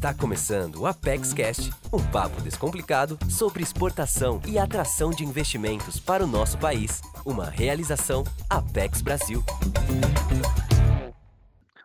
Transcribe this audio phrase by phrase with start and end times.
[0.00, 6.24] Está começando o Apex Cast, um papo descomplicado sobre exportação e atração de investimentos para
[6.24, 7.02] o nosso país.
[7.22, 9.44] Uma realização Apex Brasil.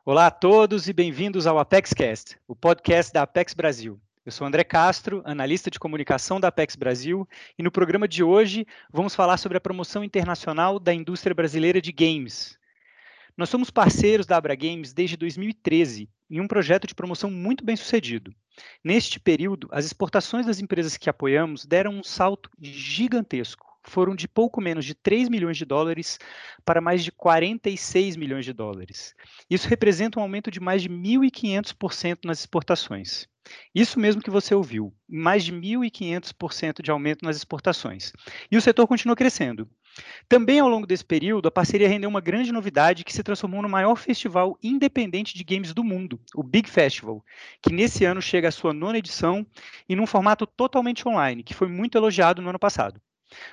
[0.06, 4.00] Olá a todos e bem-vindos ao Apex Cast, o podcast da Apex Brasil.
[4.26, 7.28] Eu sou André Castro, analista de comunicação da Apex Brasil,
[7.60, 11.92] e no programa de hoje vamos falar sobre a promoção internacional da indústria brasileira de
[11.92, 12.58] games.
[13.36, 17.76] Nós somos parceiros da Abra Games desde 2013 em um projeto de promoção muito bem
[17.76, 18.34] sucedido.
[18.84, 23.66] Neste período, as exportações das empresas que apoiamos deram um salto gigantesco.
[23.88, 26.18] Foram de pouco menos de 3 milhões de dólares
[26.66, 29.14] para mais de 46 milhões de dólares.
[29.50, 33.28] Isso representa um aumento de mais de 1.500% nas exportações.
[33.76, 38.12] Isso mesmo que você ouviu, mais de 1.500% de aumento nas exportações.
[38.50, 39.70] E o setor continua crescendo.
[40.28, 43.70] Também ao longo desse período, a parceria rendeu uma grande novidade que se transformou no
[43.70, 47.24] maior festival independente de games do mundo, o Big Festival,
[47.62, 49.46] que nesse ano chega à sua nona edição
[49.88, 53.00] e num formato totalmente online, que foi muito elogiado no ano passado.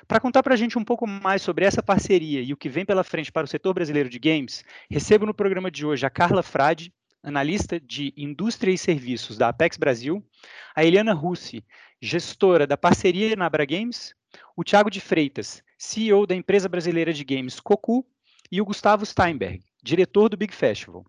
[0.07, 2.85] Para contar para a gente um pouco mais sobre essa parceria e o que vem
[2.85, 6.43] pela frente para o setor brasileiro de games, recebo no programa de hoje a Carla
[6.43, 10.23] Frade, analista de indústria e serviços da Apex Brasil,
[10.75, 11.63] a Eliana Russi,
[12.01, 14.13] gestora da parceria na Abra Games,
[14.55, 18.05] o Thiago de Freitas, CEO da empresa brasileira de games Cocu,
[18.49, 21.05] e o Gustavo Steinberg, diretor do Big Festival.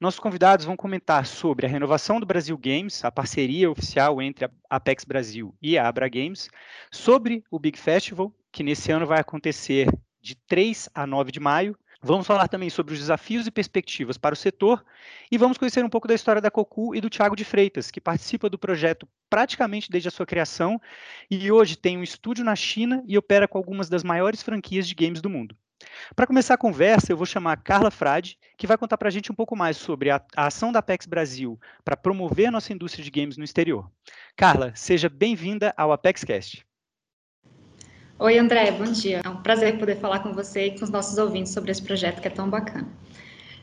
[0.00, 4.50] Nossos convidados vão comentar sobre a renovação do Brasil Games, a parceria oficial entre a
[4.68, 6.48] Apex Brasil e a Abra Games,
[6.90, 9.88] sobre o Big Festival, que nesse ano vai acontecer
[10.20, 14.32] de 3 a 9 de maio, Vamos falar também sobre os desafios e perspectivas para
[14.32, 14.84] o setor
[15.28, 18.00] e vamos conhecer um pouco da história da Cocu e do Tiago de Freitas, que
[18.00, 20.80] participa do projeto praticamente desde a sua criação
[21.28, 24.94] e hoje tem um estúdio na China e opera com algumas das maiores franquias de
[24.94, 25.56] games do mundo.
[26.14, 29.10] Para começar a conversa, eu vou chamar a Carla Frade, que vai contar para a
[29.10, 32.72] gente um pouco mais sobre a, a ação da Apex Brasil para promover a nossa
[32.72, 33.90] indústria de games no exterior.
[34.36, 36.64] Carla, seja bem-vinda ao ApexCast.
[38.18, 39.20] Oi, André, bom dia.
[39.22, 42.22] É um prazer poder falar com você e com os nossos ouvintes sobre esse projeto
[42.22, 42.88] que é tão bacana.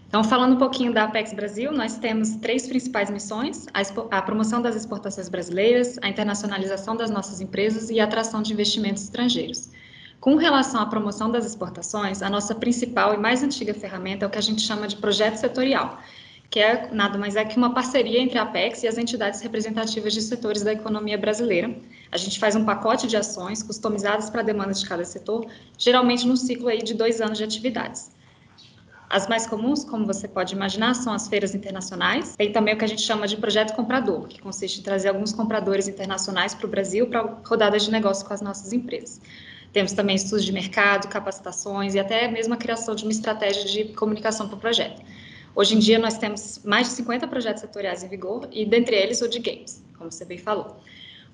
[0.07, 3.81] Então, falando um pouquinho da Apex Brasil, nós temos três principais missões: a,
[4.15, 9.01] a, promoção das exportações brasileiras, a internacionalização das nossas empresas e a atração de investimentos
[9.01, 9.71] estrangeiros.
[10.19, 14.29] Com relação à promoção das exportações, a nossa principal e mais antiga ferramenta é o
[14.29, 15.99] que a gente chama de projeto setorial,
[16.53, 20.13] que é nada mais é que uma parceria entre a Apex e as entidades representativas
[20.13, 21.75] de setores da economia brasileira.
[22.11, 25.47] A gente faz um pacote de ações customizadas para a demanda de cada setor,
[25.79, 28.11] geralmente num ciclo aí de dois anos de atividades.
[29.09, 32.35] As mais comuns, como você pode imaginar, são as feiras internacionais.
[32.35, 35.33] Tem também o que a gente chama de projeto comprador, que consiste em trazer alguns
[35.33, 39.19] compradores internacionais para o Brasil para rodadas de negócio com as nossas empresas.
[39.71, 43.85] Temos também estudos de mercado, capacitações e até mesmo a criação de uma estratégia de
[43.95, 45.01] comunicação para o projeto.
[45.55, 49.21] Hoje em dia, nós temos mais de 50 projetos setoriais em vigor, e dentre eles
[49.21, 50.77] o de games, como você bem falou.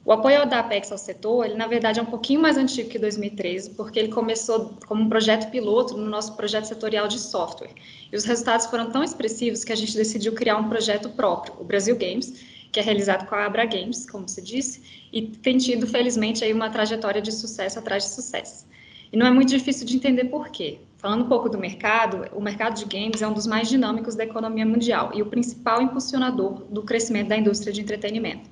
[0.03, 3.00] O apoio da Apex ao setor, ele na verdade é um pouquinho mais antigo que
[3.00, 7.72] 2013, porque ele começou como um projeto piloto no nosso projeto setorial de software.
[8.12, 11.63] E os resultados foram tão expressivos que a gente decidiu criar um projeto próprio, o
[11.63, 14.81] Brasil Games, que é realizado com a Abra Games, como se disse,
[15.13, 18.66] e tem tido, felizmente, aí uma trajetória de sucesso atrás de sucesso.
[19.12, 20.79] E não é muito difícil de entender por quê.
[20.99, 24.25] Falando um pouco do mercado, o mercado de games é um dos mais dinâmicos da
[24.25, 28.49] economia mundial e o principal impulsionador do crescimento da indústria de entretenimento.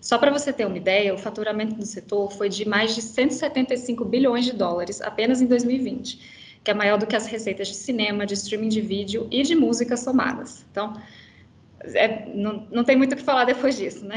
[0.00, 4.04] Só para você ter uma ideia, o faturamento do setor foi de mais de 175
[4.04, 8.26] bilhões de dólares apenas em 2020, que é maior do que as receitas de cinema,
[8.26, 10.66] de streaming de vídeo e de música somadas.
[10.72, 11.00] Então,
[11.80, 14.16] é, não, não tem muito o que falar depois disso, né?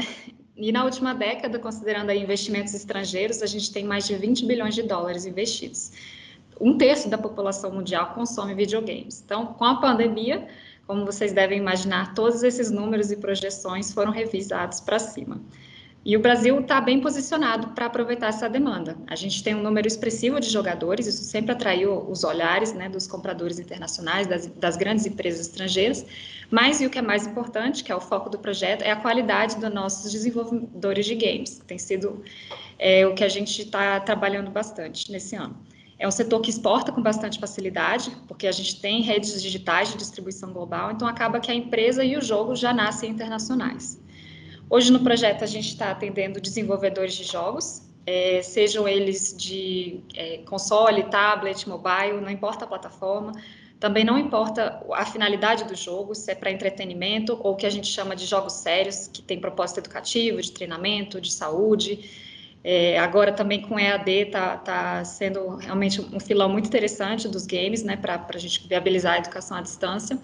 [0.56, 4.74] E na última década, considerando aí investimentos estrangeiros, a gente tem mais de 20 bilhões
[4.74, 5.92] de dólares investidos.
[6.60, 9.22] Um terço da população mundial consome videogames.
[9.24, 10.46] Então, com a pandemia,
[10.86, 15.40] como vocês devem imaginar, todos esses números e projeções foram revisados para cima.
[16.04, 18.96] E o Brasil está bem posicionado para aproveitar essa demanda.
[19.06, 23.06] A gente tem um número expressivo de jogadores, isso sempre atraiu os olhares né, dos
[23.06, 26.06] compradores internacionais, das, das, grandes empresas estrangeiras.
[26.50, 28.96] Mas, e o que é mais importante, que é o foco do projeto, é a
[28.96, 31.60] qualidade dos nossos desenvolvedores de games.
[31.66, 32.22] Tem sido
[32.78, 35.54] é, o que a gente está trabalhando bastante nesse ano.
[35.98, 39.98] É um setor que exporta com bastante facilidade, porque a gente tem redes digitais de
[39.98, 44.00] distribuição global, então acaba que a empresa e o jogo já nascem internacionais.
[44.70, 50.38] Hoje no projeto a gente está atendendo desenvolvedores de jogos, é, sejam eles de é,
[50.38, 53.32] console, tablet, mobile, não importa a plataforma.
[53.78, 57.70] Também não importa a finalidade do jogo, se é para entretenimento ou o que a
[57.70, 62.27] gente chama de jogos sérios, que tem propósito educativo, de treinamento, de saúde.
[62.70, 67.82] É, agora também com EAD está tá sendo realmente um filão muito interessante dos games,
[67.82, 70.18] né, para a gente viabilizar a educação à distância.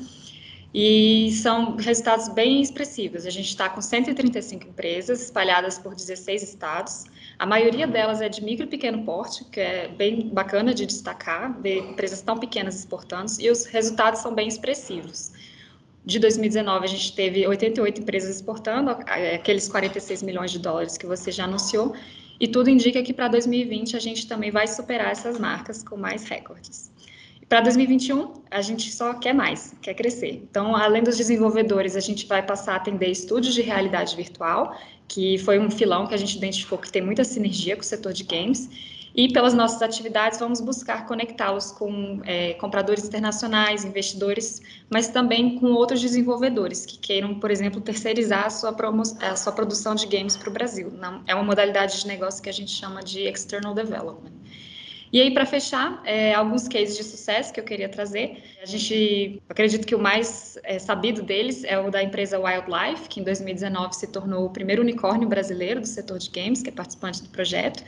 [0.75, 3.25] e são resultados bem expressivos.
[3.25, 7.05] A gente está com 135 empresas espalhadas por 16 estados.
[7.39, 11.59] A maioria delas é de micro e pequeno porte, que é bem bacana de destacar,
[11.63, 15.33] ver empresas tão pequenas exportando, e os resultados são bem expressivos.
[16.05, 21.33] De 2019, a gente teve 88 empresas exportando, aqueles 46 milhões de dólares que você
[21.33, 21.95] já anunciou,
[22.41, 26.25] e tudo indica que para 2020 a gente também vai superar essas marcas com mais
[26.25, 26.93] recordes.
[27.49, 30.43] Para 2021, a gente só quer mais, quer crescer.
[30.51, 34.77] Então, além dos desenvolvedores, a gente vai passar a atender estúdios de realidade virtual,
[35.07, 38.13] que foi um filão que a gente identificou que tem muita sinergia com o setor
[38.13, 38.69] de games.
[39.15, 45.67] E pelas nossas atividades, vamos buscar conectá-los com é, compradores internacionais, investidores, mas também com
[45.69, 48.75] outros desenvolvedores que queiram, por exemplo, terceirizar a sua,
[49.21, 50.93] a sua produção de games para o Brasil.
[51.29, 54.33] é uma modalidade de negócio que a gente chama de external development.
[55.13, 58.43] E aí, para fechar, é, alguns cases de sucesso que eu queria trazer.
[58.61, 63.21] A gente acredito que o mais é, sabido deles é o da empresa Wildlife, que
[63.21, 67.23] em 2019 se tornou o primeiro unicórnio brasileiro do setor de games, que é participante
[67.23, 67.85] do projeto.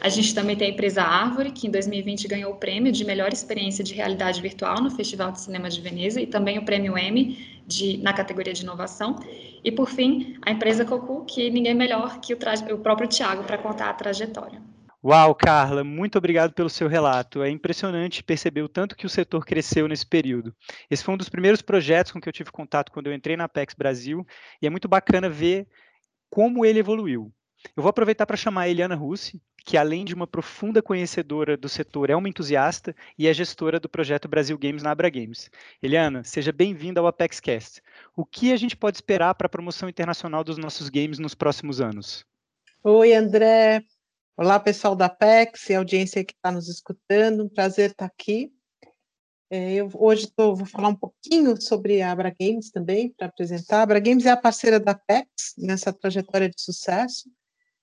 [0.00, 3.32] A gente também tem a empresa Árvore, que em 2020 ganhou o prêmio de melhor
[3.32, 7.56] experiência de realidade virtual no Festival de Cinema de Veneza e também o prêmio Emmy
[7.66, 9.16] de, na categoria de inovação.
[9.64, 12.38] E, por fim, a empresa Cocu, que ninguém melhor que o,
[12.74, 14.60] o próprio Tiago para contar a trajetória.
[15.08, 17.40] Uau, Carla, muito obrigado pelo seu relato.
[17.40, 20.52] É impressionante perceber o tanto que o setor cresceu nesse período.
[20.90, 23.44] Esse foi um dos primeiros projetos com que eu tive contato quando eu entrei na
[23.44, 24.26] Apex Brasil,
[24.60, 25.68] e é muito bacana ver
[26.28, 27.32] como ele evoluiu.
[27.76, 31.68] Eu vou aproveitar para chamar a Eliana Russi, que além de uma profunda conhecedora do
[31.68, 35.48] setor, é uma entusiasta e é gestora do projeto Brasil Games na Abra Games.
[35.80, 37.80] Eliana, seja bem-vinda ao ApexCast.
[38.16, 41.80] O que a gente pode esperar para a promoção internacional dos nossos games nos próximos
[41.80, 42.26] anos?
[42.82, 43.84] Oi, André.
[44.38, 48.52] Olá, pessoal da PEX e audiência que está nos escutando, um prazer estar aqui.
[49.48, 53.78] É, eu hoje tô, vou falar um pouquinho sobre a Abra Games também, para apresentar.
[53.78, 57.30] A Abra Games é a parceira da PEX nessa trajetória de sucesso.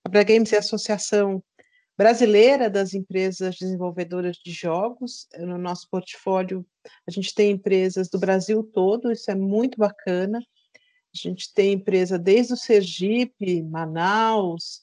[0.05, 1.43] A Abra Games é a associação
[1.97, 5.27] brasileira das empresas desenvolvedoras de jogos.
[5.39, 6.63] No nosso portfólio,
[7.07, 10.37] a gente tem empresas do Brasil todo, isso é muito bacana.
[10.37, 14.82] A gente tem empresa desde o Sergipe, Manaus,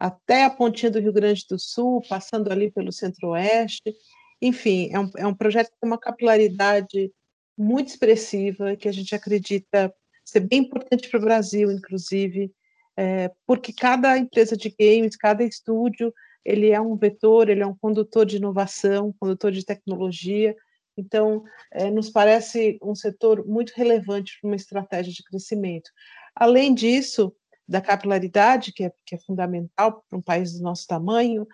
[0.00, 3.94] até a pontinha do Rio Grande do Sul, passando ali pelo Centro-Oeste.
[4.40, 7.12] Enfim, é um, é um projeto com uma capilaridade
[7.56, 9.94] muito expressiva, que a gente acredita
[10.24, 12.50] ser bem importante para o Brasil, inclusive,
[12.96, 17.76] é, porque cada empresa de games, cada estúdio, ele é um vetor, ele é um
[17.76, 20.56] condutor de inovação, condutor de tecnologia.
[20.96, 25.90] Então, é, nos parece um setor muito relevante para uma estratégia de crescimento.
[26.34, 27.34] Além disso,
[27.70, 31.46] da capilaridade, que é, que é fundamental para um país do nosso tamanho,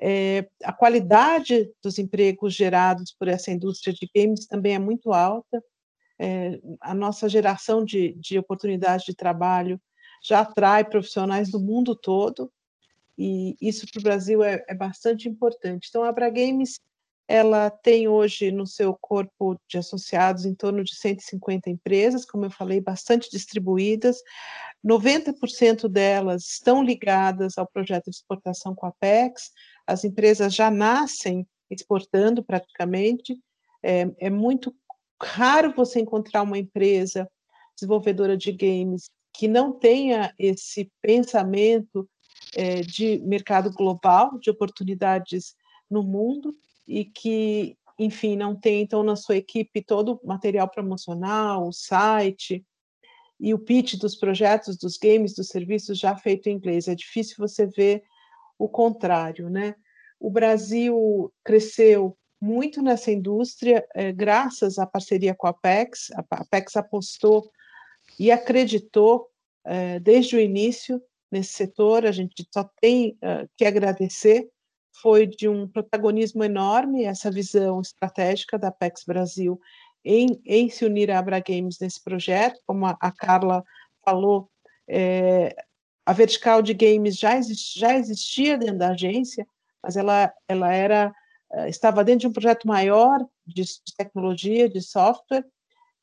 [0.00, 5.62] é, a qualidade dos empregos gerados por essa indústria de games também é muito alta.
[6.16, 9.80] É, a nossa geração de, de oportunidades de trabalho
[10.22, 12.52] já atrai profissionais do mundo todo,
[13.18, 15.88] e isso para o Brasil é, é, bastante importante.
[15.88, 16.80] Então, a Abra Games
[17.26, 22.50] ela tem hoje no seu corpo de associados em torno de 150 empresas, como eu
[22.50, 24.18] falei, bastante distribuídas.
[24.84, 29.50] 90% delas estão ligadas ao projeto de exportação com a Apex.
[29.86, 33.38] As empresas já nascem exportando praticamente.
[33.82, 34.74] É, é muito
[35.20, 37.28] raro você encontrar uma empresa
[37.74, 42.08] desenvolvedora de games que não tenha esse pensamento
[42.54, 45.54] é, de mercado global, de oportunidades
[45.90, 46.54] no mundo
[46.86, 52.64] e que, enfim, não tem, então, na sua equipe todo o material promocional, o site
[53.44, 56.88] e o pitch dos projetos, dos games, dos serviços já feito em inglês.
[56.88, 58.02] É difícil você ver
[58.58, 59.74] o contrário, né?
[60.18, 66.10] O Brasil cresceu muito nessa indústria, é, graças à parceria com a Apex.
[66.12, 67.50] A Apex apostou
[68.18, 69.28] e acreditou
[69.62, 70.98] é, desde o início
[71.30, 72.06] nesse setor.
[72.06, 74.48] A gente só tem é, que agradecer
[75.02, 79.60] foi de um protagonismo enorme essa visão estratégica da Apex Brasil
[80.04, 83.64] em, em se unir à Abra Games nesse projeto, como a, a Carla
[84.04, 84.50] falou,
[84.88, 85.56] é,
[86.04, 89.46] a vertical de games já, exist, já existia dentro da agência,
[89.82, 91.14] mas ela, ela era
[91.52, 95.44] eh, estava dentro de um projeto maior de, de tecnologia, de software,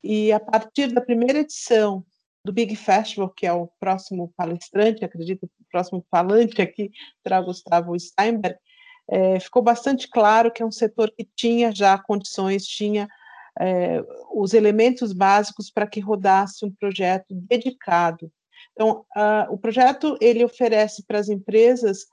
[0.04, 2.04] e a partir da primeira edição
[2.44, 6.90] do Big Festival, que é o próximo palestrante, acredito, o próximo falante aqui,
[7.22, 8.58] será Gustavo Steinberg,
[9.08, 13.08] é, ficou bastante claro que é um setor que tinha já condições, tinha
[13.60, 14.04] é,
[14.34, 18.32] os elementos básicos para que rodasse um projeto dedicado.
[18.74, 19.06] Então,
[19.50, 22.06] o projeto ele oferece para as empresas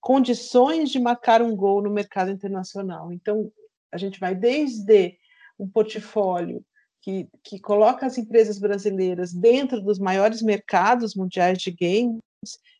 [0.00, 3.12] condições de marcar um gol no mercado internacional.
[3.12, 3.50] Então,
[3.90, 5.16] a gente vai desde
[5.58, 6.64] um portfólio
[7.00, 12.20] que, que coloca as empresas brasileiras dentro dos maiores mercados mundiais de games.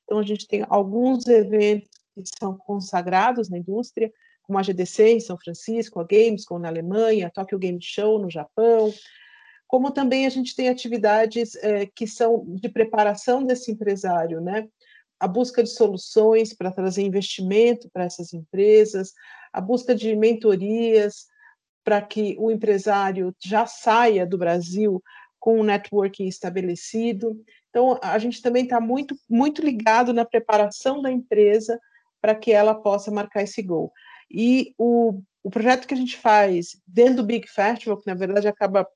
[0.05, 4.13] Então, a gente tem alguns eventos que são consagrados na indústria,
[4.45, 8.31] como a GDC em São Francisco, a Gamescom na Alemanha, a Tokyo Game Show no
[8.31, 8.93] Japão,
[9.67, 14.69] como também a gente tem atividades é, que são de preparação desse empresário, né?
[15.19, 19.13] A busca de soluções para trazer investimento para essas empresas,
[19.53, 21.27] a busca de mentorias
[21.83, 25.03] para que o empresário já saia do Brasil
[25.41, 27.39] com um networking estabelecido.
[27.71, 31.79] Então, a gente também está muito, muito ligado na preparação da empresa
[32.21, 33.93] para que ela possa marcar esse gol.
[34.31, 38.49] E o, o projeto que a gente faz dentro do Big Festival, que na verdade
[38.49, 38.87] acaba,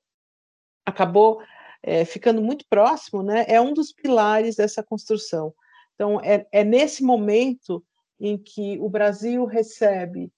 [0.85, 1.41] acabou
[1.81, 5.53] é, ficando muito próximo, né, é um dos pilares dessa construção.
[5.95, 7.83] Então, é, é nesse momento
[8.19, 10.31] em que o Brasil recebe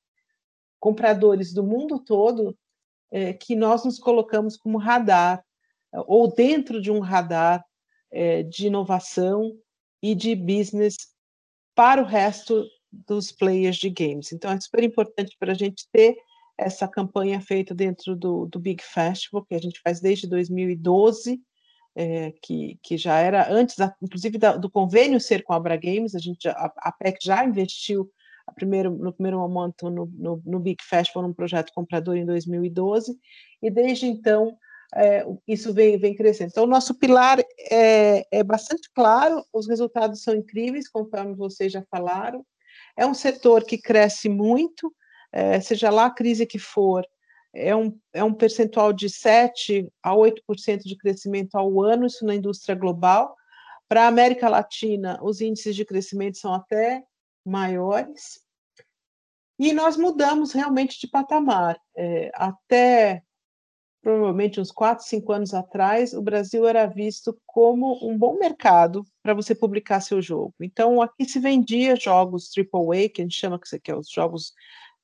[0.79, 2.57] compradores do mundo todo
[3.11, 5.43] é, que nós nos colocamos como radar,
[5.91, 7.63] ou dentro de um radar
[8.09, 9.57] é, de inovação
[10.01, 10.95] e de business
[11.75, 14.31] para o resto dos players de games.
[14.31, 16.17] Então, é super importante para a gente ter
[16.57, 21.41] essa campanha feita dentro do, do Big Festival, que a gente faz desde 2012,
[21.95, 25.75] é, que, que já era antes, da, inclusive, da, do convênio ser com a Abra
[25.75, 28.09] Games, a, gente a, a PEC já investiu
[28.55, 33.17] primeiro, no primeiro momento no, no, no Big Festival, num projeto comprador em 2012,
[33.61, 34.57] e desde então
[34.95, 36.49] é, isso vem, vem crescendo.
[36.49, 37.39] Então, o nosso pilar
[37.71, 42.45] é, é bastante claro, os resultados são incríveis, conforme vocês já falaram,
[43.01, 44.93] é um setor que cresce muito,
[45.31, 47.03] é, seja lá a crise que for,
[47.51, 52.35] é um, é um percentual de 7% a 8% de crescimento ao ano, isso na
[52.35, 53.35] indústria global.
[53.89, 57.03] Para a América Latina, os índices de crescimento são até
[57.43, 58.39] maiores.
[59.57, 61.81] E nós mudamos realmente de patamar.
[61.97, 63.23] É, até
[64.01, 69.33] provavelmente uns 4, 5 anos atrás, o Brasil era visto como um bom mercado para
[69.33, 70.53] você publicar seu jogo.
[70.59, 74.53] Então, aqui se vendia jogos AAA, que a gente chama que é os jogos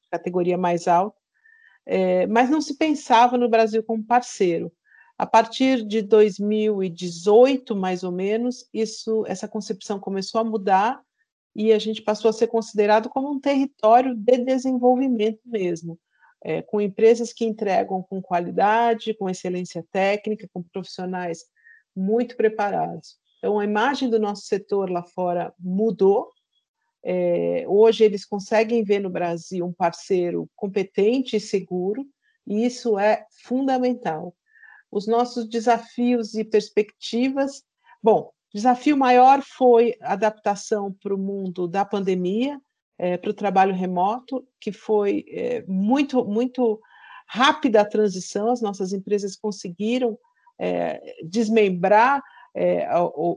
[0.02, 1.18] de categoria mais alta,
[1.86, 4.72] é, mas não se pensava no Brasil como parceiro.
[5.18, 11.02] A partir de 2018, mais ou menos, isso, essa concepção começou a mudar
[11.56, 16.00] e a gente passou a ser considerado como um território de desenvolvimento mesmo
[16.44, 21.46] é, com empresas que entregam com qualidade, com excelência técnica, com profissionais
[21.96, 23.18] muito preparados.
[23.38, 26.30] Então, a imagem do nosso setor lá fora mudou.
[27.04, 32.06] É, hoje, eles conseguem ver no Brasil um parceiro competente e seguro,
[32.46, 34.36] e isso é fundamental.
[34.92, 37.64] Os nossos desafios e perspectivas.
[38.02, 42.60] Bom, desafio maior foi a adaptação para o mundo da pandemia,
[42.98, 46.80] é, para o trabalho remoto, que foi é, muito, muito
[47.28, 50.18] rápida a transição, as nossas empresas conseguiram
[50.60, 52.24] é, desmembrar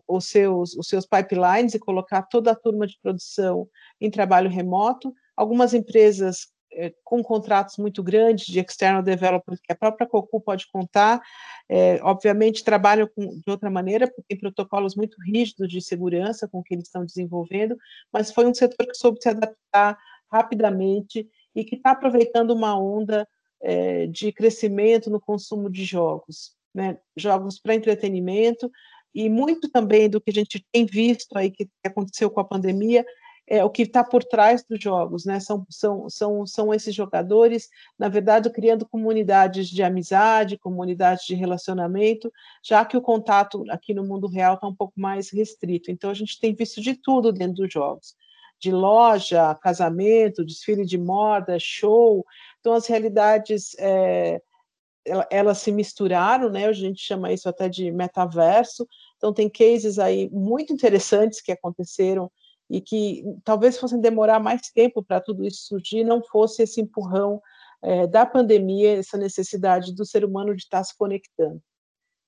[0.08, 3.68] os, seus, os seus pipelines e colocar toda a turma de produção
[4.00, 5.12] em trabalho remoto.
[5.36, 10.66] Algumas empresas é, com contratos muito grandes de external developers que a própria Cocu pode
[10.70, 11.20] contar,
[11.68, 16.62] é, obviamente trabalham com, de outra maneira, porque tem protocolos muito rígidos de segurança com
[16.62, 17.76] que eles estão desenvolvendo,
[18.12, 19.98] mas foi um setor que soube se adaptar
[20.30, 23.26] rapidamente e que está aproveitando uma onda
[23.60, 26.98] é, de crescimento no consumo de jogos, né?
[27.16, 28.70] jogos para entretenimento,
[29.14, 33.04] e muito também do que a gente tem visto aí que aconteceu com a pandemia
[33.50, 35.40] é, o que está por trás dos jogos, né?
[35.40, 42.32] São, são, são, são esses jogadores, na verdade, criando comunidades de amizade, comunidades de relacionamento,
[42.62, 45.90] já que o contato aqui no mundo real está um pouco mais restrito.
[45.90, 48.14] Então, a gente tem visto de tudo dentro dos jogos.
[48.60, 52.24] De loja, casamento, desfile de moda, show.
[52.60, 54.40] Então, as realidades é,
[55.28, 56.66] elas se misturaram, né?
[56.66, 58.86] A gente chama isso até de metaverso.
[59.16, 62.30] Então, tem cases aí muito interessantes que aconteceram
[62.70, 67.42] e que talvez fossem demorar mais tempo para tudo isso surgir, não fosse esse empurrão
[67.82, 71.60] é, da pandemia, essa necessidade do ser humano de estar se conectando.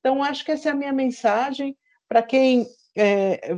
[0.01, 1.77] Então, acho que essa é a minha mensagem
[2.09, 3.55] para quem é,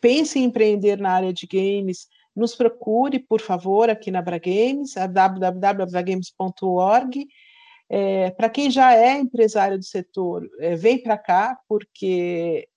[0.00, 2.06] pensa em empreender na área de games,
[2.36, 7.26] nos procure, por favor, aqui na Bragames, a www.bragames.org.
[7.90, 12.68] É, para quem já é empresário do setor, é, vem para cá, porque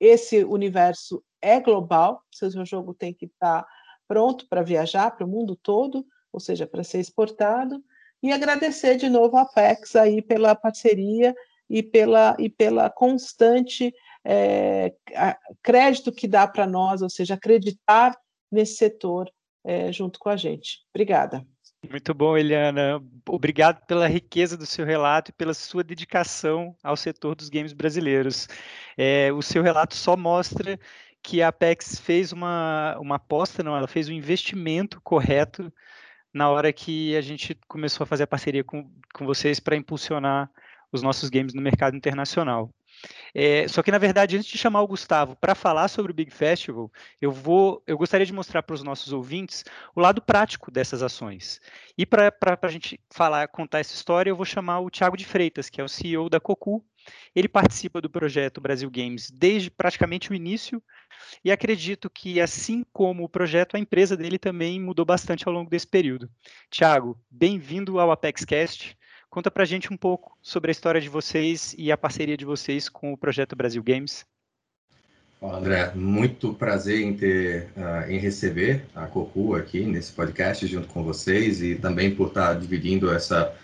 [0.00, 3.68] esse universo é global, seu jogo tem que estar tá
[4.08, 7.82] pronto para viajar para o mundo todo, ou seja, para ser exportado,
[8.22, 11.34] e agradecer de novo a Apex aí pela parceria
[11.70, 14.92] e pela, e pela constante é,
[15.62, 18.16] crédito que dá para nós, ou seja, acreditar
[18.50, 19.30] nesse setor
[19.64, 20.80] é, junto com a gente.
[20.92, 21.46] Obrigada.
[21.88, 23.00] Muito bom, Eliana.
[23.28, 28.48] Obrigado pela riqueza do seu relato e pela sua dedicação ao setor dos games brasileiros.
[28.96, 30.78] É, o seu relato só mostra
[31.26, 35.72] que a Apex fez uma, uma aposta, não, ela fez um investimento correto
[36.32, 40.48] na hora que a gente começou a fazer a parceria com, com vocês para impulsionar
[40.92, 42.70] os nossos games no mercado internacional.
[43.34, 46.30] É, só que, na verdade, antes de chamar o Gustavo para falar sobre o Big
[46.30, 49.64] Festival, eu vou, eu gostaria de mostrar para os nossos ouvintes
[49.96, 51.60] o lado prático dessas ações.
[51.98, 55.68] E para a gente falar, contar essa história, eu vou chamar o Thiago de Freitas,
[55.68, 56.84] que é o CEO da Cocu.
[57.34, 60.82] Ele participa do projeto Brasil Games desde praticamente o início
[61.44, 65.70] e acredito que, assim como o projeto, a empresa dele também mudou bastante ao longo
[65.70, 66.28] desse período.
[66.70, 68.96] Thiago, bem-vindo ao ApexCast.
[69.28, 72.44] Conta para a gente um pouco sobre a história de vocês e a parceria de
[72.44, 74.24] vocês com o projeto Brasil Games.
[75.38, 80.88] Olá, André, muito prazer em ter, uh, em receber a Cocu aqui nesse podcast junto
[80.88, 83.54] com vocês e também por estar dividindo essa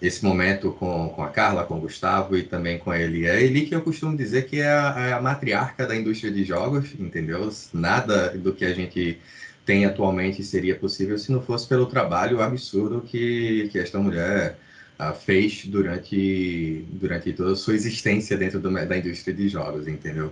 [0.00, 3.26] esse momento com, com a Carla, com o Gustavo e também com a Eli.
[3.26, 6.30] É a Eli que eu costumo dizer que é a, é a matriarca da indústria
[6.30, 7.50] de jogos, entendeu?
[7.72, 9.18] Nada do que a gente
[9.64, 14.58] tem atualmente seria possível se não fosse pelo trabalho absurdo que, que esta mulher
[15.00, 20.26] uh, fez durante, durante toda a sua existência dentro do, da indústria de jogos, entendeu?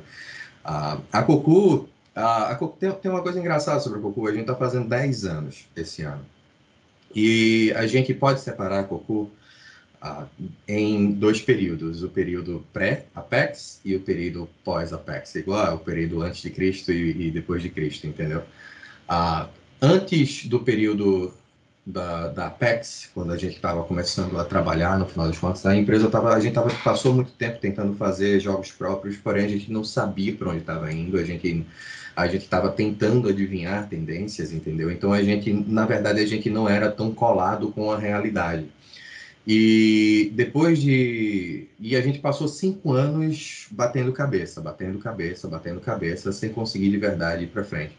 [0.65, 4.31] Uh, a Cocu, uh, a Cocu tem, tem, uma coisa engraçada sobre a Cocu, a
[4.31, 6.25] gente está fazendo 10 anos esse ano.
[7.15, 9.31] E a gente pode separar a Cocu
[10.69, 16.51] em dois períodos, o período pré-Apex e o período pós-Apex, igual o período antes de
[16.51, 18.43] Cristo e, e depois de Cristo, entendeu?
[19.81, 21.33] antes do período
[21.87, 25.77] da, da Apex, quando a gente estava começando a trabalhar, no final das contas, a
[25.77, 29.71] empresa tava, a gente tava, passou muito tempo tentando fazer jogos próprios, porém a gente
[29.71, 31.67] não sabia para onde estava indo, a gente
[32.17, 34.89] a gente estava tentando adivinhar tendências, entendeu?
[34.89, 38.67] Então a gente, na verdade, a gente não era tão colado com a realidade.
[39.47, 41.69] E depois de.
[41.79, 46.97] E a gente passou cinco anos batendo cabeça, batendo cabeça, batendo cabeça, sem conseguir de
[46.97, 47.95] verdade ir para frente.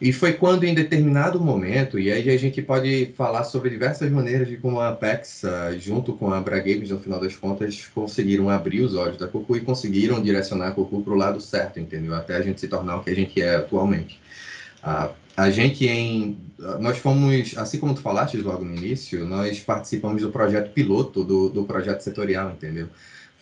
[0.00, 4.46] E foi quando, em determinado momento, e aí a gente pode falar sobre diversas maneiras
[4.46, 5.42] de como a Apex,
[5.80, 9.56] junto com a Abra Games, no final das contas, conseguiram abrir os olhos da Cucu
[9.56, 12.14] e conseguiram direcionar a Cucu para o lado certo, entendeu?
[12.14, 14.20] Até a gente se tornar o que a gente é atualmente.
[14.80, 16.36] A, a gente em
[16.80, 21.48] nós fomos, assim como tu falaste logo no início, nós participamos do projeto piloto do,
[21.48, 22.88] do projeto setorial, entendeu?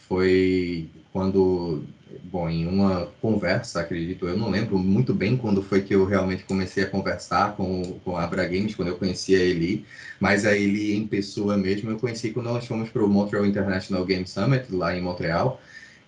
[0.07, 1.83] Foi quando,
[2.25, 6.45] bom, em uma conversa, acredito, eu não lembro muito bem quando foi que eu realmente
[6.45, 9.87] comecei a conversar com, com a Abra Games, quando eu conheci a Eli,
[10.21, 14.05] mas a Eli em pessoa mesmo eu conheci quando nós fomos para o Montreal International
[14.05, 15.63] Game Summit, lá em Montreal,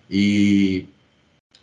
[0.07, 0.87] e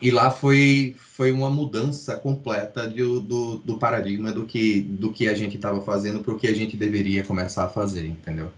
[0.01, 5.29] e lá foi, foi uma mudança completa de, do, do paradigma do que, do que
[5.29, 8.53] a gente estava fazendo para o que a gente deveria começar a fazer, entendeu?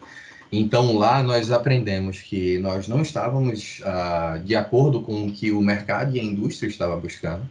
[0.51, 5.61] Então lá nós aprendemos que nós não estávamos ah, de acordo com o que o
[5.61, 7.43] mercado e a indústria estavam buscando.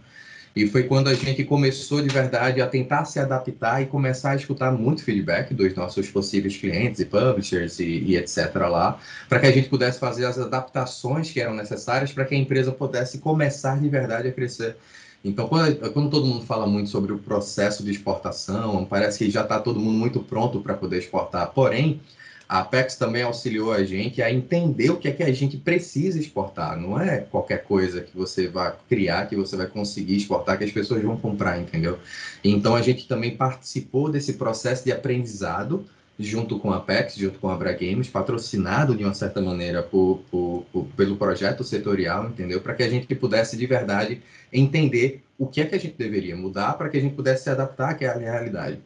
[0.58, 4.36] E foi quando a gente começou de verdade a tentar se adaptar e começar a
[4.36, 8.56] escutar muito feedback dos nossos possíveis clientes e publishers e, e etc.
[8.56, 12.38] lá, para que a gente pudesse fazer as adaptações que eram necessárias para que a
[12.40, 14.76] empresa pudesse começar de verdade a crescer.
[15.24, 19.44] Então, quando, quando, todo mundo fala muito sobre o processo de exportação, parece que já
[19.44, 21.52] está todo mundo muito pronto para poder exportar.
[21.52, 22.02] Porém,
[22.50, 26.18] a Apex também auxiliou a gente a entender o que é que a gente precisa
[26.18, 26.80] exportar.
[26.80, 30.72] Não é qualquer coisa que você vai criar, que você vai conseguir exportar, que as
[30.72, 32.00] pessoas vão comprar, entendeu?
[32.44, 35.86] Então a gente também participou desse processo de aprendizado
[36.20, 40.24] junto com a Apex, junto com a Abra Games, patrocinado de uma certa maneira por,
[40.32, 42.60] por, por, pelo projeto setorial, entendeu?
[42.62, 46.36] Para que a gente pudesse de verdade entender o que é que a gente deveria
[46.36, 48.80] mudar para que a gente pudesse se adaptar àquela realidade.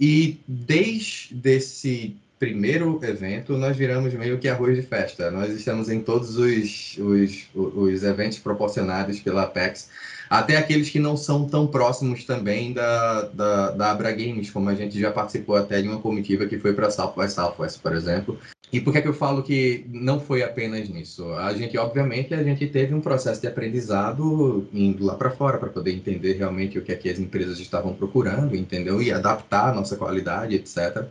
[0.00, 5.30] E desde esse primeiro evento, nós viramos meio que arroz de festa.
[5.30, 9.88] Nós estamos em todos os, os, os eventos proporcionados pela Apex,
[10.28, 14.74] até aqueles que não são tão próximos também da, da, da Abra Games, como a
[14.74, 18.36] gente já participou até de uma comitiva que foi para South by Southwest, por exemplo.
[18.72, 21.32] E por que, é que eu falo que não foi apenas nisso?
[21.34, 25.68] A gente, obviamente, a gente teve um processo de aprendizado indo lá para fora para
[25.68, 29.00] poder entender realmente o que, é que as empresas estavam procurando, entendeu?
[29.00, 31.06] E adaptar a nossa qualidade, etc.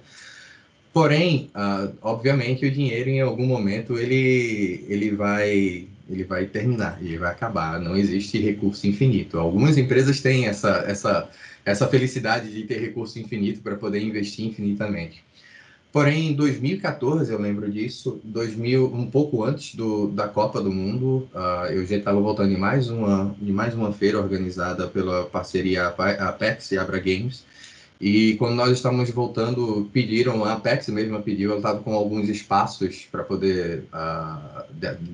[0.93, 7.17] Porém, uh, obviamente, o dinheiro em algum momento ele, ele vai ele vai terminar, ele
[7.17, 7.79] vai acabar.
[7.79, 9.37] Não existe recurso infinito.
[9.39, 11.29] Algumas empresas têm essa, essa,
[11.63, 15.23] essa felicidade de ter recurso infinito para poder investir infinitamente.
[15.91, 21.27] Porém, em 2014, eu lembro disso, 2000, um pouco antes do, da Copa do Mundo,
[21.33, 25.87] uh, eu já estava voltando de mais uma de mais uma feira organizada pela parceria
[25.87, 27.43] Apex e Abra Games,
[28.01, 33.07] E quando nós estávamos voltando, pediram, a Apex mesmo pediu, ela estava com alguns espaços
[33.11, 34.63] para poder, uh,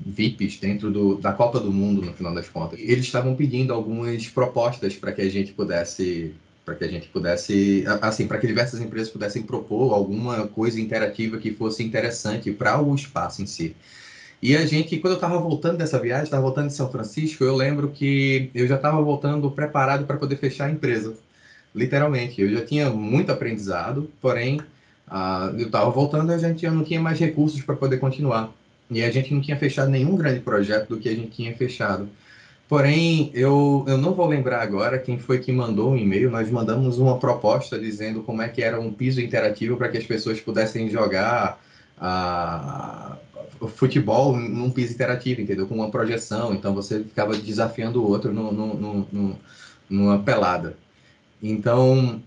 [0.05, 2.79] VIPs dentro do, da Copa do Mundo, no final das contas.
[2.79, 7.85] Eles estavam pedindo algumas propostas para que a gente pudesse para que a gente pudesse,
[8.01, 12.93] assim, para que diversas empresas pudessem propor alguma coisa interativa que fosse interessante para o
[12.93, 13.73] espaço em si.
[14.41, 17.55] E a gente, quando eu estava voltando dessa viagem, estava voltando de São Francisco, eu
[17.55, 21.15] lembro que eu já estava voltando preparado para poder fechar a empresa,
[21.77, 22.41] literalmente.
[22.41, 24.59] Eu já tinha muito aprendizado, porém,
[25.57, 28.51] eu estava voltando e a gente já não tinha mais recursos para poder continuar.
[28.89, 32.09] E a gente não tinha fechado nenhum grande projeto do que a gente tinha fechado.
[32.67, 36.29] Porém, eu, eu não vou lembrar agora quem foi que mandou um e-mail.
[36.29, 40.05] Nós mandamos uma proposta dizendo como é que era um piso interativo para que as
[40.05, 41.59] pessoas pudessem jogar
[43.75, 45.67] futebol num piso interativo, entendeu?
[45.67, 46.53] Com uma projeção.
[46.53, 49.39] Então, você ficava desafiando o outro no, no, no,
[49.89, 50.75] numa pelada.
[51.41, 52.21] Então,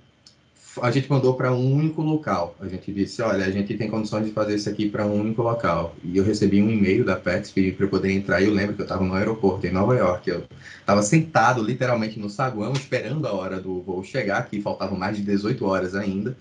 [0.81, 2.55] a gente mandou para um único local.
[2.61, 5.42] A gente disse, olha, a gente tem condições de fazer isso aqui para um único
[5.42, 5.96] local.
[6.05, 8.40] E eu recebi um e-mail da pedindo para eu poder entrar.
[8.40, 10.31] E eu lembro que eu estava no aeroporto em Nova York.
[10.31, 10.44] Eu
[10.79, 15.23] estava sentado literalmente no saguão, esperando a hora do voo chegar, que faltavam mais de
[15.23, 16.37] 18 horas ainda.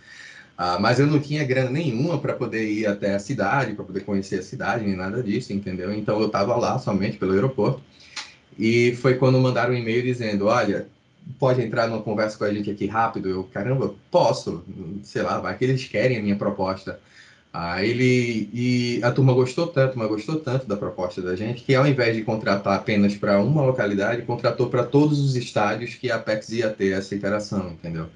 [0.59, 4.01] Uh, mas eu não tinha grana nenhuma para poder ir até a cidade, para poder
[4.01, 5.93] conhecer a cidade, nem nada disso, entendeu?
[5.93, 7.81] Então eu estava lá somente pelo aeroporto.
[8.57, 10.87] E foi quando mandaram um e-mail dizendo: olha,
[11.37, 13.29] pode entrar numa conversa com a gente aqui rápido?
[13.29, 14.63] Eu, caramba, posso,
[15.03, 16.99] sei lá, vai que eles querem a minha proposta.
[17.51, 21.73] Ah, ele e a turma gostou tanto, mas gostou tanto da proposta da gente que
[21.73, 26.17] ao invés de contratar apenas para uma localidade, contratou para todos os estádios que a
[26.17, 28.07] Apex ia ter essa interação, entendeu?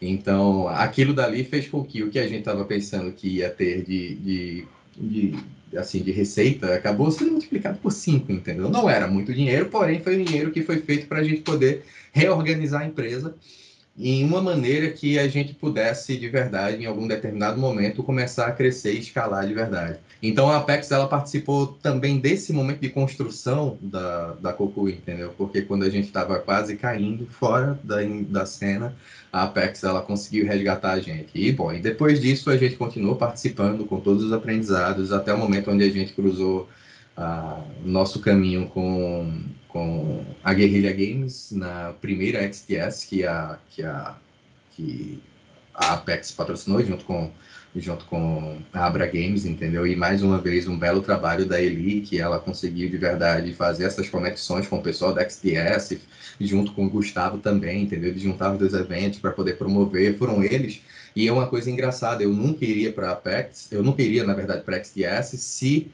[0.00, 3.84] Então, aquilo dali fez com que o que a gente estava pensando que ia ter
[3.84, 4.64] de, de,
[4.96, 5.38] de
[5.76, 8.68] assim, de receita acabou sendo multiplicado por cinco, entendeu?
[8.68, 12.82] Não era muito dinheiro, porém foi dinheiro que foi feito para a gente poder reorganizar
[12.82, 13.34] a empresa
[13.98, 18.52] em uma maneira que a gente pudesse, de verdade, em algum determinado momento, começar a
[18.52, 19.98] crescer e escalar de verdade.
[20.22, 25.32] Então, a Apex, ela participou também desse momento de construção da, da Cocu, entendeu?
[25.36, 27.96] Porque quando a gente estava quase caindo fora da,
[28.28, 28.94] da cena,
[29.32, 31.30] a Apex, ela conseguiu resgatar a gente.
[31.34, 35.38] E, bom, e depois disso, a gente continuou participando com todos os aprendizados, até o
[35.38, 36.68] momento onde a gente cruzou
[37.16, 44.16] uh, nosso caminho com com a Guerrilla Games na primeira XTS que a, que a,
[44.72, 45.22] que
[45.74, 47.30] a Apex patrocinou junto com,
[47.74, 49.86] junto com a Abra Games, entendeu?
[49.86, 53.84] E mais uma vez um belo trabalho da Eli, que ela conseguiu de verdade fazer
[53.84, 56.00] essas conexões com o pessoal da XTS,
[56.40, 58.10] junto com o Gustavo também, entendeu?
[58.10, 60.80] Eles juntavam dois eventos para poder promover, foram eles.
[61.14, 64.34] E é uma coisa engraçada, eu nunca iria para a Apex, eu nunca iria, na
[64.34, 65.90] verdade, para a XTS se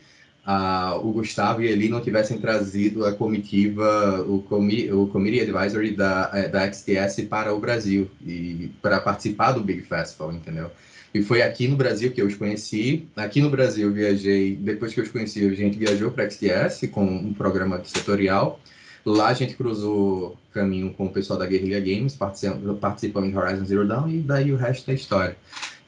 [1.03, 6.31] o Gustavo e ele não tivessem trazido a comitiva, o, comi o Committee Advisory da,
[6.33, 10.71] eh, da XTS para o Brasil e para participar do Big Festival, entendeu?
[11.13, 13.09] E foi aqui no Brasil que eu os conheci.
[13.17, 16.31] Aqui no Brasil eu viajei, depois que eu os conheci, a gente viajou para a
[16.31, 18.61] XTS com um programa setorial.
[19.05, 23.65] Lá a gente cruzou caminho com o pessoal da Guerrilla Games, participando, participando de Horizon
[23.65, 25.37] Zero Dawn, e daí o resto da história.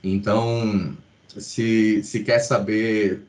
[0.02, 0.96] Então,
[1.36, 3.22] se, se quer saber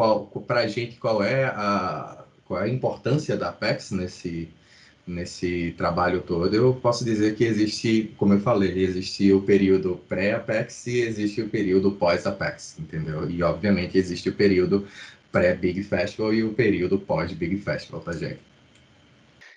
[0.00, 4.48] qual para a gente qual é a qual é a importância da Apex nesse
[5.06, 10.86] nesse trabalho todo, eu posso dizer que existe, como eu falei, existe o período pré-Apex
[10.86, 13.28] e existe o período pós-Apex, entendeu?
[13.28, 14.86] E obviamente existe o período
[15.32, 18.38] pré-Big Festival e o período pós-Big Festival, tá, gente?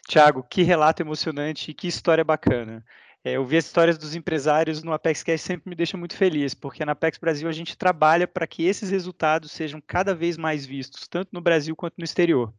[0.08, 2.84] Tiago, que relato emocionante e que história bacana.
[3.26, 6.84] É, ouvir as histórias dos empresários no Apex Cash sempre me deixa muito feliz, porque
[6.84, 11.08] na Apex Brasil a gente trabalha para que esses resultados sejam cada vez mais vistos,
[11.08, 12.54] tanto no Brasil quanto no exterior.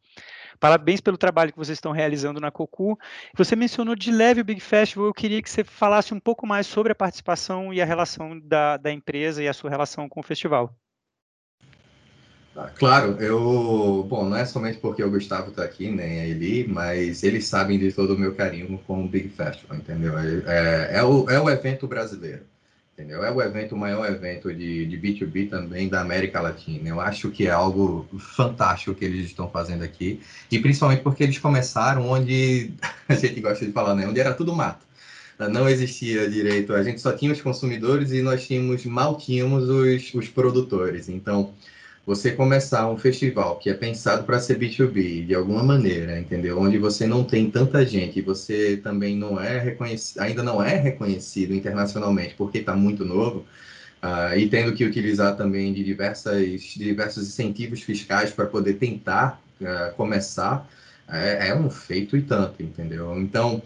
[0.59, 2.99] Parabéns pelo trabalho que vocês estão realizando na Cocu.
[3.37, 6.67] Você mencionou de leve o Big Festival, eu queria que você falasse um pouco mais
[6.67, 10.23] sobre a participação e a relação da, da empresa e a sua relação com o
[10.23, 10.75] festival.
[12.57, 14.07] Ah, claro, eu.
[14.09, 17.79] Bom, não é somente porque o Gustavo está aqui, nem a Eli, mas eles sabem
[17.79, 20.17] de todo o meu carinho com o Big Festival, entendeu?
[20.17, 22.43] É, é, é o, é o evento brasileiro,
[22.93, 23.25] entendeu?
[23.25, 26.89] É o evento, o maior evento de, de B2B também da América Latina.
[26.89, 31.39] Eu acho que é algo fantástico que eles estão fazendo aqui, e principalmente porque eles
[31.39, 32.73] começaram onde
[33.09, 34.07] a gente gosta de falar, né?
[34.07, 34.85] Onde era tudo mato
[35.51, 40.15] não existia direito, a gente só tinha os consumidores e nós tínhamos, mal tínhamos os,
[40.15, 41.09] os produtores.
[41.09, 41.53] Então,
[42.07, 46.59] você começar um festival que é pensado para ser B2B de alguma maneira, entendeu?
[46.59, 50.77] Onde você não tem tanta gente e você também não é reconhecido, ainda não é
[50.77, 53.47] reconhecido internacionalmente porque está muito novo,
[54.03, 59.41] uh, e tendo que utilizar também de, diversas, de diversos incentivos fiscais para poder tentar
[59.61, 60.69] uh, começar,
[61.09, 63.19] é, é um feito e tanto, entendeu?
[63.19, 63.63] Então,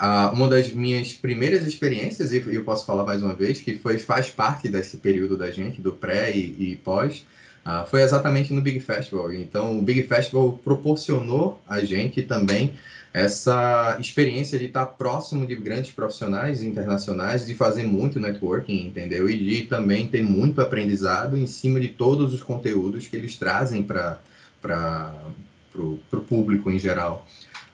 [0.00, 3.98] Uh, uma das minhas primeiras experiências, e eu posso falar mais uma vez, que foi,
[3.98, 7.22] faz parte desse período da gente, do pré e, e pós,
[7.66, 9.32] uh, foi exatamente no Big Festival.
[9.32, 12.74] Então, o Big Festival proporcionou a gente também
[13.12, 19.28] essa experiência de estar próximo de grandes profissionais internacionais, de fazer muito networking, entendeu?
[19.28, 23.82] E de também ter muito aprendizado em cima de todos os conteúdos que eles trazem
[23.82, 24.18] para
[25.74, 27.26] o público em geral.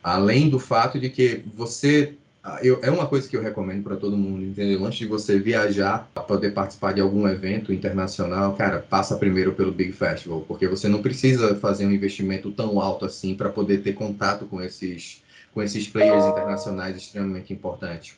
[0.03, 2.15] Além do fato de que você.
[2.63, 4.85] Eu, é uma coisa que eu recomendo para todo mundo, entendeu?
[4.85, 9.73] Antes de você viajar para poder participar de algum evento internacional, cara, passa primeiro pelo
[9.73, 13.95] Big Festival, porque você não precisa fazer um investimento tão alto assim para poder ter
[13.95, 18.15] contato com esses, com esses players internacionais extremamente importantes.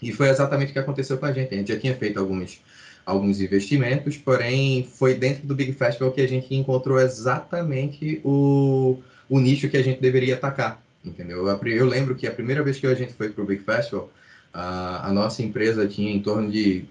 [0.00, 1.52] E foi exatamente o que aconteceu com a gente.
[1.52, 2.60] A gente já tinha feito alguns,
[3.04, 9.40] alguns investimentos, porém foi dentro do Big Festival que a gente encontrou exatamente o, o
[9.40, 11.46] nicho que a gente deveria atacar entendeu?
[11.46, 14.10] Eu lembro que a primeira vez que a gente foi para o Big Festival,
[14.52, 16.84] a, a, nossa empresa tinha em torno de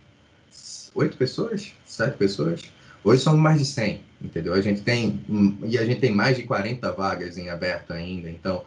[0.96, 2.62] oito pessoas, sete pessoas.
[3.04, 4.54] Hoje somos mais de 100, entendeu?
[4.54, 5.24] A gente tem
[5.64, 8.64] e a gente tem mais de 40 vagas em aberto ainda, então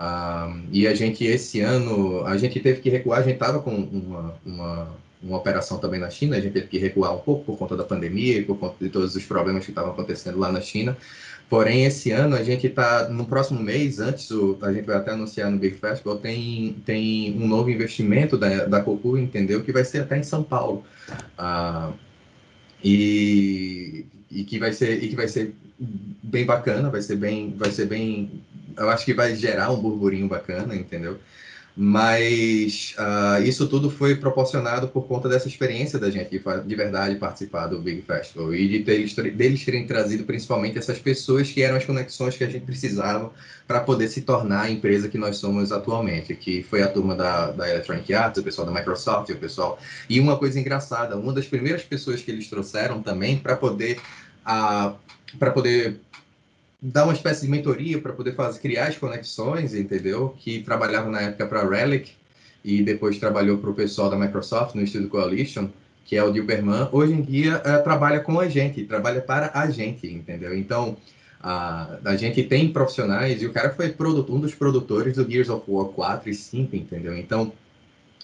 [0.00, 3.74] uh, e a gente esse ano a gente teve que recuar, a gente estava com
[3.74, 7.58] uma, uma, uma operação também na China, a gente teve que recuar um pouco por
[7.58, 10.96] conta da pandemia, por conta de todos os problemas que estavam acontecendo lá na China.
[11.48, 15.12] Porém, esse ano a gente está, no próximo mês, antes, o, a gente vai até
[15.12, 19.62] anunciar no Big Festival, tem, tem um novo investimento da, da Cocu, entendeu?
[19.62, 20.84] Que vai ser até em São Paulo.
[21.38, 21.92] Ah,
[22.82, 27.70] e, e, que vai ser, e que vai ser bem bacana, vai ser bem, vai
[27.70, 28.42] ser bem,
[28.76, 31.18] eu acho que vai gerar um burburinho bacana, entendeu?
[31.78, 36.30] Mas uh, isso tudo foi proporcionado por conta dessa experiência da gente
[36.64, 41.50] de verdade participar do Big Festival e de ter, deles terem trazido principalmente essas pessoas
[41.50, 43.30] que eram as conexões que a gente precisava
[43.66, 47.50] para poder se tornar a empresa que nós somos atualmente, que foi a turma da,
[47.50, 49.78] da Electronic Arts, o pessoal da Microsoft, o pessoal.
[50.08, 54.00] E uma coisa engraçada, uma das primeiras pessoas que eles trouxeram também para poder,
[54.46, 54.96] uh,
[55.38, 56.00] para poder
[56.86, 60.34] dar uma espécie de mentoria para poder fazer, criar as conexões, entendeu?
[60.38, 62.12] Que trabalhava na época para a Relic
[62.64, 65.68] e depois trabalhou para o pessoal da Microsoft no Estúdio Coalition,
[66.04, 66.88] que é o Dilberman.
[66.92, 70.56] Hoje em dia uh, trabalha com a gente, trabalha para a gente, entendeu?
[70.56, 70.96] Então,
[71.40, 73.92] uh, a gente tem profissionais e o cara foi
[74.28, 77.16] um dos produtores do Gears of War 4 e 5, entendeu?
[77.16, 77.52] Então,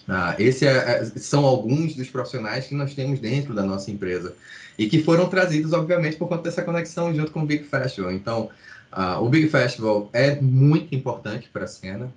[0.07, 4.35] uh, esse é, é, são alguns dos profissionais que nós temos dentro da nossa empresa
[4.77, 8.11] e que foram trazidos, obviamente, por conta dessa conexão junto com o Big Festival.
[8.11, 8.49] Então,
[8.91, 12.11] uh, o Big Festival é muito importante para a cena,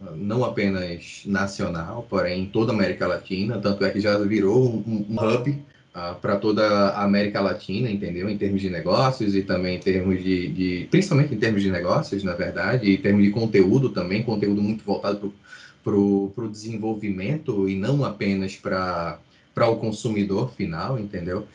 [0.00, 4.82] uh, não apenas nacional, porém em toda a América Latina, tanto é que já virou
[4.86, 8.28] um, um hub uh, para toda a América Latina, entendeu?
[8.28, 12.22] Em termos de negócios e também em termos de, de principalmente em termos de negócios,
[12.22, 15.28] na verdade, e em termos de conteúdo também, conteúdo muito voltado para
[15.92, 19.18] o desenvolvimento e não apenas para
[19.56, 21.46] o consumidor final, entendeu?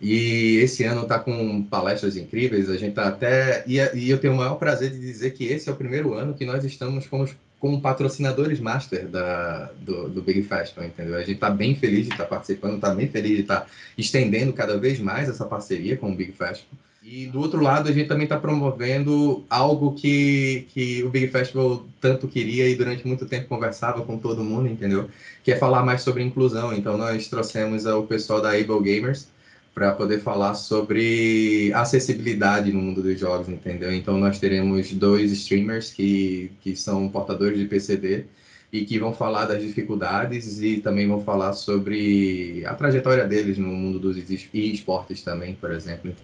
[0.00, 3.64] E esse ano está com palestras incríveis, a gente está até.
[3.66, 6.34] E, e, eu tenho o maior prazer de dizer que esse é o primeiro ano
[6.34, 7.28] que nós estamos como,
[7.60, 11.14] como patrocinadores master da, do, do Big Festival, entendeu?
[11.16, 13.66] A gente está bem feliz de estar tá participando, está bem feliz de estar tá
[13.96, 16.78] estendendo cada vez mais essa parceria com o Big Festival.
[17.06, 21.84] E do outro lado, a gente também está promovendo algo que, que o Big Festival
[22.00, 25.10] tanto queria e durante muito tempo conversava com todo mundo, entendeu?
[25.42, 26.72] Que é falar mais sobre inclusão.
[26.72, 29.28] Então, nós trouxemos o pessoal da Able Gamers,
[29.74, 33.92] para poder falar sobre acessibilidade no mundo dos jogos, entendeu?
[33.92, 38.24] Então nós teremos dois streamers que, que são portadores de PCD
[38.72, 43.68] e que vão falar das dificuldades e também vão falar sobre a trajetória deles no
[43.68, 44.16] mundo dos
[44.54, 46.14] esportes também, por exemplo.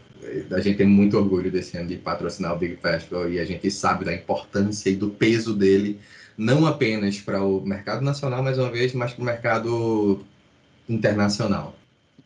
[0.50, 3.70] A gente tem muito orgulho desse ano de patrocinar o Big Festival e a gente
[3.70, 5.98] sabe da importância e do peso dele,
[6.36, 10.24] não apenas para o mercado nacional, mais uma vez, mas para o mercado
[10.88, 11.76] internacional.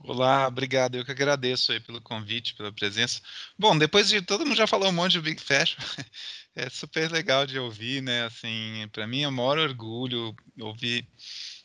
[0.00, 0.96] Olá, obrigado.
[0.96, 3.20] Eu que agradeço aí pelo convite, pela presença.
[3.58, 5.86] Bom, depois de todo mundo já falou um monte do Big Festival,
[6.54, 8.24] é super legal de ouvir, né?
[8.24, 11.08] Assim, para mim é o maior orgulho ouvir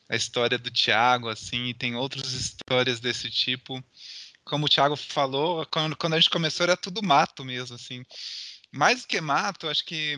[0.08, 3.84] a história do Thiago, assim, e tem outras histórias desse tipo.
[4.44, 8.04] Como o Thiago falou, quando, quando a gente começou era tudo mato mesmo, assim.
[8.72, 10.18] Mais do que mato, acho que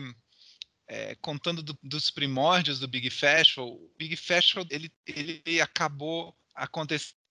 [0.86, 7.21] é, contando do, dos primórdios do Big Festival, o Big Festival ele, ele acabou acontecendo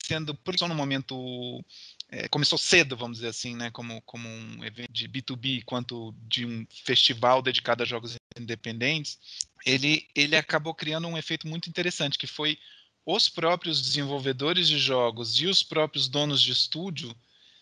[0.43, 1.63] por só no momento
[2.09, 6.45] é, começou cedo, vamos dizer assim, né, como, como um evento de B2B quanto de
[6.45, 9.17] um festival dedicado a jogos independentes,
[9.65, 12.57] ele, ele acabou criando um efeito muito interessante, que foi
[13.05, 17.15] os próprios desenvolvedores de jogos e os próprios donos de estúdio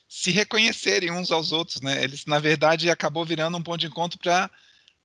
[0.08, 2.04] se reconhecerem uns aos outros, né?
[2.04, 4.49] Eles, na verdade, acabou virando um ponto de encontro para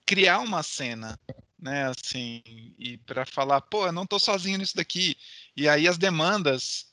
[0.07, 1.19] criar uma cena,
[1.59, 1.91] né?
[1.91, 2.43] Assim,
[2.79, 5.17] e para falar, pô, eu não estou sozinho nisso daqui.
[5.55, 6.87] E aí as demandas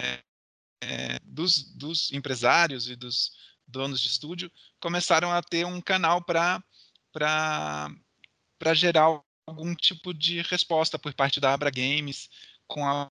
[0.00, 3.32] é, dos, dos empresários e dos
[3.66, 6.62] donos de estúdio começaram a ter um canal para
[8.74, 12.28] gerar algum tipo de resposta por parte da Abra Games
[12.66, 13.10] com a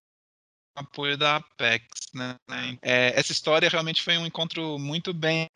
[0.75, 1.87] apoio da Apex.
[2.13, 2.37] Né?
[2.81, 5.47] É, essa história realmente foi um encontro muito bem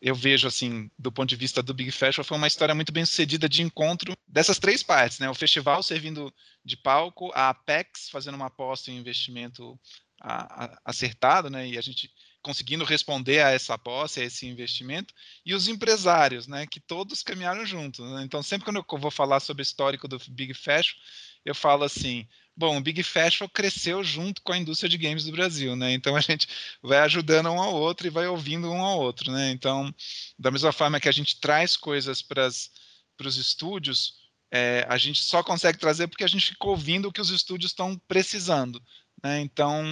[0.00, 3.04] eu vejo assim, do ponto de vista do Big Festival, foi uma história muito bem
[3.04, 5.28] sucedida de encontro dessas três partes, né?
[5.28, 6.32] O festival servindo
[6.64, 9.78] de palco, a Apex fazendo uma aposta em investimento
[10.20, 11.68] a, a, acertado, né?
[11.68, 15.12] E a gente conseguindo responder a essa aposta, a esse investimento,
[15.44, 16.66] e os empresários, né?
[16.66, 18.08] Que todos caminharam juntos.
[18.10, 18.22] Né?
[18.22, 21.02] Então, sempre quando eu vou falar sobre o histórico do Big Festival,
[21.44, 22.26] eu falo assim:
[22.58, 25.92] Bom, o Big Festival cresceu junto com a indústria de games do Brasil, né?
[25.92, 26.48] Então a gente
[26.82, 29.50] vai ajudando um ao outro e vai ouvindo um ao outro, né?
[29.50, 29.94] Então,
[30.36, 34.14] da mesma forma que a gente traz coisas para os estúdios,
[34.50, 37.70] é, a gente só consegue trazer porque a gente ficou ouvindo o que os estúdios
[37.70, 38.82] estão precisando.
[39.22, 39.40] Né?
[39.40, 39.84] Então,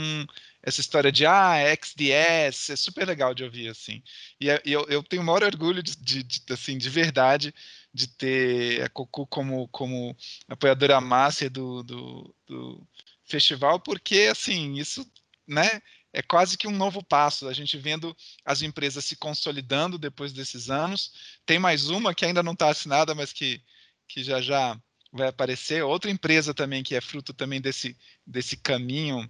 [0.63, 4.03] essa história de ah, XDS é super legal de ouvir assim.
[4.41, 7.55] E, é, eu, eu tenho o maior orgulho de, de, de, assim, de verdade
[7.93, 10.15] de ter a Cocu como, como
[10.49, 12.89] apoiadora máxima do, do, do
[13.25, 15.11] festival, porque assim, isso
[15.47, 15.81] né,
[16.13, 20.69] é quase que um novo passo, a gente vendo as empresas se consolidando depois desses
[20.71, 21.13] anos.
[21.47, 23.63] Tem mais uma que ainda não está assinada, mas que,
[24.09, 24.79] que já já
[25.17, 25.83] vai aparecer.
[25.83, 29.29] Outra empresa também que é fruto também desse, desse caminho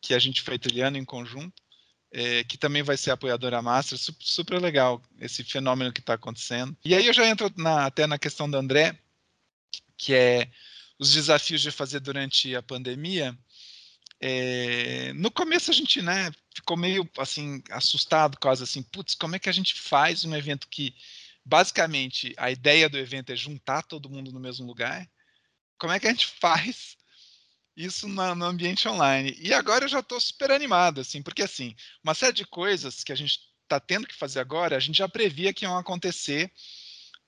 [0.00, 1.62] que a gente foi trilhando em conjunto
[2.10, 6.76] é, que também vai ser apoiadora master, super, super legal esse fenômeno que está acontecendo.
[6.84, 8.98] E aí eu já entro na, até na questão do André,
[9.96, 10.50] que é
[10.98, 13.36] os desafios de fazer durante a pandemia.
[14.20, 19.38] É, no começo a gente né, ficou meio assim assustado, quase assim, putz, como é
[19.38, 20.94] que a gente faz um evento que
[21.44, 25.08] basicamente a ideia do evento é juntar todo mundo no mesmo lugar?
[25.78, 26.98] Como é que a gente faz
[27.78, 29.36] isso no, no ambiente online.
[29.38, 33.12] E agora eu já estou super animado, assim, porque assim, uma série de coisas que
[33.12, 36.50] a gente está tendo que fazer agora, a gente já previa que iam acontecer,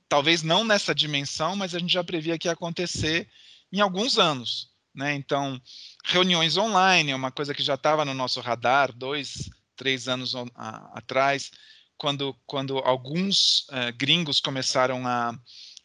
[0.09, 3.31] talvez não nessa dimensão, mas a gente já previa que ia acontecer
[3.73, 4.69] em alguns anos.
[4.93, 5.15] Né?
[5.15, 5.61] Então,
[6.05, 10.99] reuniões online é uma coisa que já estava no nosso radar dois, três anos a,
[10.99, 11.53] atrás,
[11.97, 15.33] quando, quando alguns uh, gringos começaram a,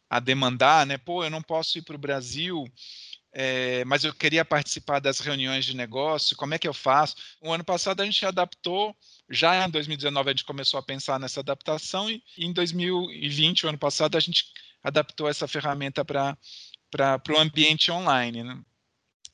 [0.09, 0.97] a demandar, né?
[0.97, 2.65] Pô, eu não posso ir para o Brasil
[3.37, 7.17] é, mas eu queria participar das reuniões de negócio, como é que eu faço?
[7.41, 8.95] O ano passado a gente adaptou,
[9.29, 13.77] já em 2019 a gente começou a pensar nessa adaptação, e em 2020, o ano
[13.77, 14.45] passado, a gente
[14.81, 16.37] adaptou essa ferramenta para
[17.29, 18.41] o ambiente online.
[18.41, 18.57] Né?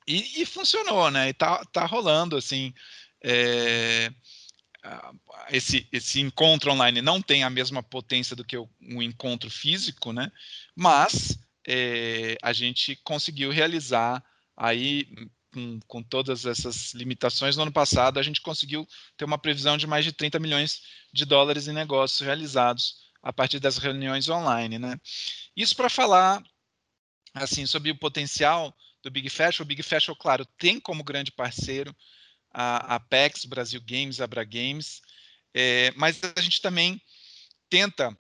[0.08, 1.30] E, e, funcionou, né?
[1.30, 2.74] E tá, tá rolando, assim,
[3.24, 4.12] é,
[5.50, 10.32] esse, esse encontro online não tem a mesma potência do que um encontro físico, né?
[10.76, 14.24] Mas é, a gente conseguiu realizar
[14.58, 15.08] aí
[15.54, 19.86] com, com, todas essas limitações, no ano passado a gente conseguiu ter uma previsão de
[19.86, 20.82] mais de 30 milhões
[21.14, 24.80] de dólares em negócios realizados a partir das reuniões online.
[24.80, 25.00] Né?
[25.56, 26.42] Isso para falar
[27.34, 29.66] assim sobre o potencial do Big Festival.
[29.66, 31.96] O Big Festival, claro, tem como grande parceiro
[32.54, 35.02] a Apex, Brasil Games, Abra Games,
[35.54, 37.02] é, mas a gente também
[37.70, 38.16] tenta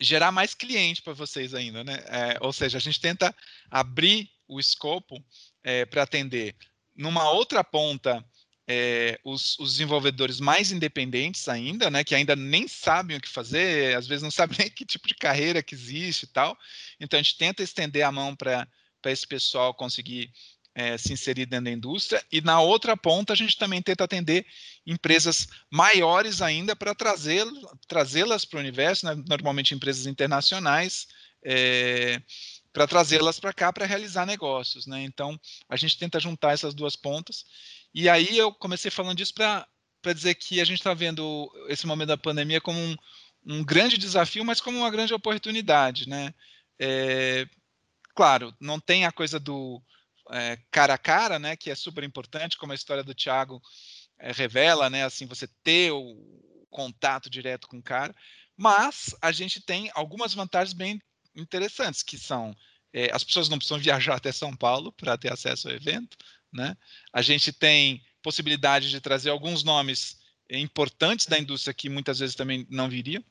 [0.00, 2.02] gerar mais cliente para vocês ainda, né?
[2.06, 3.34] É, ou seja, a gente tenta
[3.70, 5.24] abrir o escopo
[5.62, 6.54] é, para atender
[6.94, 8.24] numa outra ponta
[8.66, 13.94] é, os, os, desenvolvedores mais independentes ainda, né, que ainda nem sabem o que fazer,
[13.96, 16.56] às vezes não sabem nem que tipo de carreira que existe e tal.
[16.98, 18.66] Então a gente tenta estender a mão para
[19.06, 20.32] esse pessoal conseguir
[20.74, 22.24] é, se inserir dentro da indústria.
[22.32, 24.44] E na outra ponta a gente também tenta atender
[24.86, 31.06] empresas maiores ainda para trazê-las para o universo, né, normalmente empresas internacionais.
[31.46, 32.20] É,
[32.72, 35.04] para trazê-las para cá para realizar negócios, né?
[35.04, 37.46] Então a gente tenta juntar essas duas pontas.
[37.94, 39.64] E aí eu comecei falando disso para
[40.12, 42.96] dizer que a gente está vendo esse momento da pandemia como um,
[43.46, 46.34] um, grande desafio, mas como uma grande oportunidade, né?
[46.76, 47.46] É,
[48.12, 49.80] claro, não tem a coisa do
[50.30, 51.56] é, cara a cara, né?
[51.56, 53.60] Que é super importante, como a história do Thiago
[54.18, 55.04] é, revela, né?
[55.04, 58.14] Assim, você ter o contato direto com o cara.
[58.56, 61.00] Mas a gente tem algumas vantagens bem
[61.34, 62.56] interessantes, que são
[62.92, 66.16] é, as pessoas não precisam viajar até São Paulo para ter acesso ao evento,
[66.52, 66.76] né?
[67.12, 72.66] A gente tem possibilidade de trazer alguns nomes importantes da indústria que muitas vezes também
[72.70, 73.24] não viriam.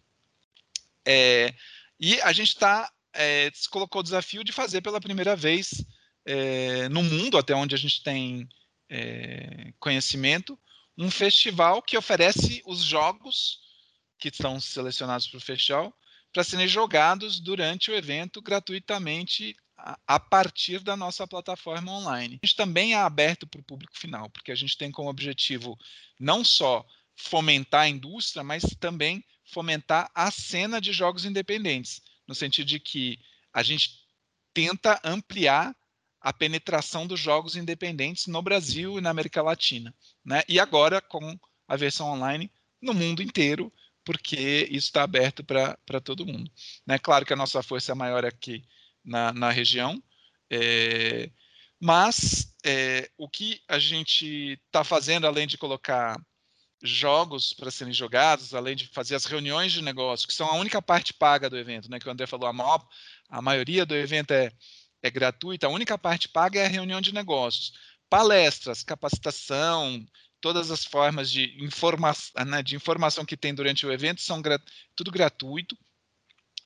[1.05, 1.53] É,
[1.99, 5.83] e a gente está é, se colocou o desafio de fazer pela primeira vez
[6.25, 8.47] é, no mundo, até onde a gente tem
[8.89, 10.57] é, conhecimento,
[10.97, 13.59] um festival que oferece os jogos
[14.19, 15.93] que estão selecionados para o festival
[16.31, 19.55] para serem jogados durante o evento gratuitamente
[20.07, 22.39] a, partir da nossa plataforma online.
[22.41, 25.77] A gente também é aberto para o público final, porque a gente tem como objetivo
[26.19, 32.67] não só fomentar a indústria, mas também fomentar a cena de jogos independentes, no sentido
[32.67, 33.19] de que
[33.51, 34.03] a gente
[34.53, 35.75] tenta ampliar
[36.23, 39.93] a penetração dos jogos independentes no Brasil e na América Latina,
[40.23, 40.41] né?
[40.47, 42.49] E agora com a versão online
[42.81, 43.71] no mundo inteiro,
[44.05, 46.49] porque isso está aberto para todo mundo.
[46.85, 46.97] Né?
[46.97, 48.63] Claro que a nossa força é maior aqui
[49.03, 50.01] na, na região,
[50.49, 51.29] é,
[51.79, 56.17] mas é, o que a gente está fazendo, além de colocar
[56.81, 60.81] jogos para serem jogados, além de fazer as reuniões de negócio, que são a única
[60.81, 62.85] parte paga do evento, né, que o André falou, a, maior,
[63.29, 64.51] a maioria do evento é,
[65.03, 67.73] é gratuita, a única parte paga é a reunião de negócios.
[68.09, 70.03] Palestras, capacitação,
[70.39, 72.13] todas as formas de, informa
[72.47, 74.41] né, de informação que tem durante o evento são
[74.95, 75.77] tudo gratuito.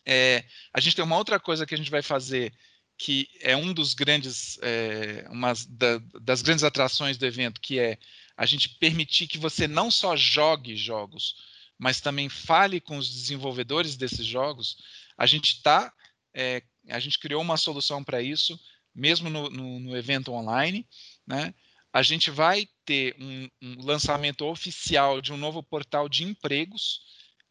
[0.05, 2.53] É, a gente tem uma outra coisa que a gente vai fazer
[2.97, 7.97] que é um dos grandes, é, uma da, das grandes atrações do evento, que é
[8.35, 11.35] a gente permitir que você não só jogue jogos,
[11.77, 14.77] mas também fale com os desenvolvedores desses jogos.
[15.15, 15.93] A gente está,
[16.33, 18.59] é, a gente criou uma solução para isso,
[18.93, 20.87] mesmo no, no, no evento online,
[21.25, 21.53] né?
[21.93, 27.01] a gente vai ter um, um lançamento oficial de um novo portal de empregos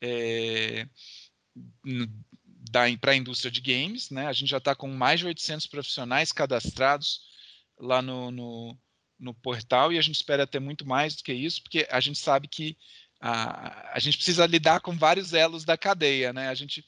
[0.00, 0.86] é,
[3.00, 4.10] para a indústria de games.
[4.10, 4.26] Né?
[4.26, 7.22] A gente já está com mais de 800 profissionais cadastrados
[7.78, 8.78] lá no, no,
[9.18, 12.18] no, portal e a gente espera ter muito mais do que isso, porque a gente
[12.18, 12.76] sabe que
[13.20, 16.32] a, a gente precisa lidar com vários elos da cadeia.
[16.32, 16.48] Né?
[16.48, 16.84] A, gente,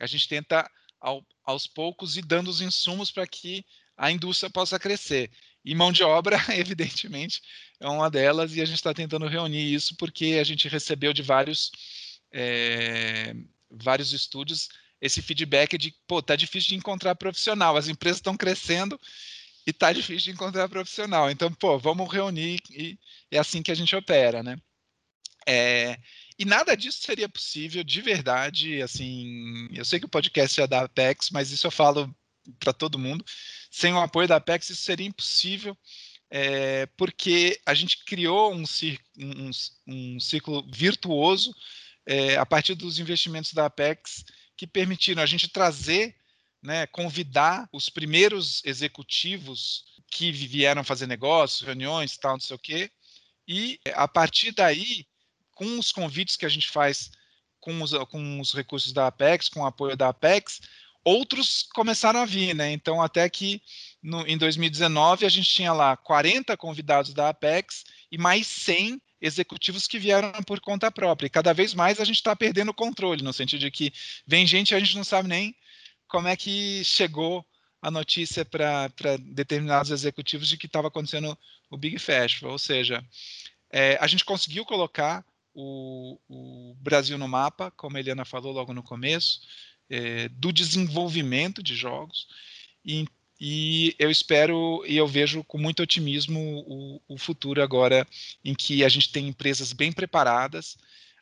[0.00, 0.68] a gente tenta,
[1.02, 3.64] ao, aos poucos, ir dando os insumos para que
[3.96, 5.30] a indústria possa crescer.
[5.64, 7.42] E mão de obra, evidentemente,
[7.78, 11.22] é uma delas, e a gente está tentando reunir isso porque a gente recebeu de
[11.22, 11.70] vários,
[12.32, 13.34] é,
[13.70, 14.68] vários estúdios
[15.02, 18.98] esse feedback de, pô, tá difícil de encontrar profissional, as empresas estão crescendo
[19.66, 21.28] e tá difícil de encontrar profissional.
[21.28, 22.96] Então, pô, vamos reunir e
[23.28, 24.56] é assim que a gente opera, né?
[25.46, 25.98] É,
[26.38, 30.82] e nada disso seria possível de verdade, assim, eu sei que o podcast é da
[30.82, 32.14] Apex, mas isso eu falo
[32.58, 33.24] para todo mundo.
[33.70, 35.76] Sem o apoio da Apex, isso seria impossível,
[36.30, 38.64] é, porque a gente criou um,
[39.18, 39.50] um,
[39.86, 41.54] um ciclo virtuoso
[42.06, 44.24] é, a partir dos investimentos da Apex
[44.56, 46.16] que permitiram a gente trazer,
[46.62, 52.90] né, convidar os primeiros executivos que vieram fazer negócios, reuniões, tal, não sei o quê,
[53.46, 55.06] e a partir daí,
[55.62, 57.12] com os convites que a gente faz
[57.60, 60.60] com os, com os recursos da Apex, com o apoio da Apex,
[61.04, 62.72] outros começaram a vir, né?
[62.72, 63.62] Então, até que
[64.02, 69.86] no, em 2019 a gente tinha lá 40 convidados da Apex e mais 100 executivos
[69.86, 71.28] que vieram por conta própria.
[71.28, 73.92] E cada vez mais a gente está perdendo o controle, no sentido de que
[74.26, 75.54] vem gente e a gente não sabe nem
[76.08, 77.46] como é que chegou
[77.80, 78.90] a notícia para
[79.20, 81.38] determinados executivos de que estava acontecendo
[81.70, 82.50] o Big Festival.
[82.50, 83.04] Ou seja,
[83.70, 85.24] é, a gente conseguiu colocar
[85.54, 89.40] o, o Brasil no mapa, como a Eliana falou logo no começo
[89.88, 92.26] é, do desenvolvimento de jogos.
[92.84, 93.04] E,
[93.38, 98.06] e, eu espero e eu vejo com muito otimismo o, o futuro agora,
[98.44, 100.76] em que a gente tem empresas bem preparadas,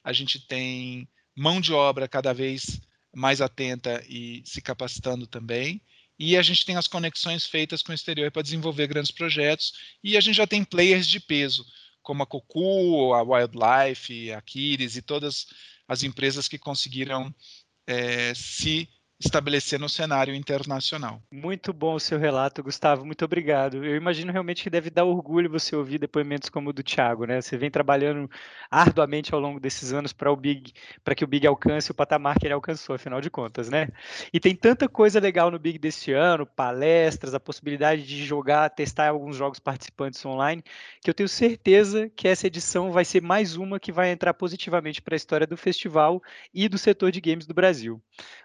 [0.05, 2.81] a gente tem mão de obra cada vez
[3.13, 5.83] mais atenta e se capacitando também,
[6.19, 9.73] e a gente tem as conexões feitas com o exterior para desenvolver grandes projetos,
[10.05, 11.67] e a gente já tem players de peso,
[12.03, 15.47] como a Cocu, a Wildlife, a Kiris e todas
[15.87, 17.35] as empresas que conseguiram
[17.87, 18.89] é, se
[19.21, 21.23] estabelecer no cenário internacional.
[21.31, 23.05] Muito bom o seu relato, Gustavo.
[23.05, 23.85] Muito obrigado.
[23.85, 27.41] Eu imagino realmente que deve dar orgulho você ouvir depoimentos como o do Thiago, né?
[27.43, 28.31] Você vem trabalhando
[28.71, 30.73] arduamente ao longo desses anos para o Big,
[31.05, 33.89] para que o Big alcance o patamar que ele alcançou, afinal de contas, né?
[34.33, 39.09] E tem tanta coisa legal no Big deste ano, palestras, a possibilidade de jogar, testar
[39.09, 40.65] alguns jogos participantes online,
[41.03, 45.03] que eu tenho certeza que essa edição vai ser mais uma que vai entrar positivamente
[45.03, 46.23] para a história do festival
[46.55, 48.01] e do setor de games do Brasil.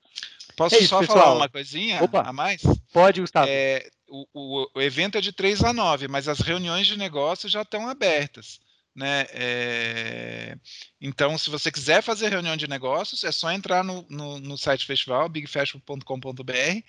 [0.61, 1.19] Posso é isso, só pessoal.
[1.19, 2.61] falar uma coisinha Opa, a mais?
[2.93, 3.49] Pode, Gustavo.
[3.49, 7.63] É, o, o, evento é de 3 a 9, mas as reuniões de negócio já
[7.63, 8.61] estão abertas.
[8.95, 9.27] Né?
[9.31, 10.59] É,
[11.01, 14.85] então, se você quiser fazer reunião de negócios, é só entrar no, no, no site
[14.85, 16.83] festival, bigfestival.com.br,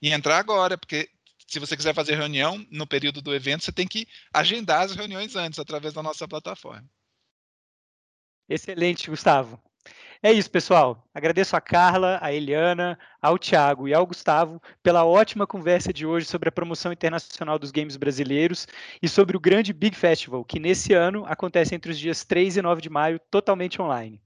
[0.00, 1.10] e entrar agora, porque
[1.46, 5.34] se você quiser fazer reunião no período do evento, você tem que agendar as reuniões
[5.34, 6.88] antes, através da nossa plataforma.
[8.48, 9.60] Excelente, Gustavo.
[10.20, 11.06] É isso, pessoal.
[11.14, 16.26] Agradeço a Carla, a Eliana, ao Thiago e ao Gustavo pela ótima conversa de hoje
[16.26, 18.66] sobre a promoção internacional dos games brasileiros
[19.00, 22.62] e sobre o grande Big Festival, que nesse ano acontece entre os dias 3 e
[22.62, 24.20] 9 de maio, totalmente online.